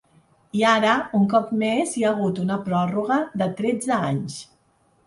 I 0.59 0.63
ara 0.69 0.95
un 1.19 1.27
cop 1.33 1.51
més 1.65 1.93
hi 1.99 2.07
ha 2.07 2.09
hagut 2.15 2.43
una 2.47 2.59
pròrroga, 2.71 3.21
de 3.45 3.51
tretze 3.63 3.97
anys. 4.11 4.43